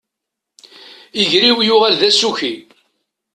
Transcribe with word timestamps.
Iger-iw 1.21 1.57
yuɣal 1.67 1.95
d 1.99 2.01
asuki. 2.09 2.53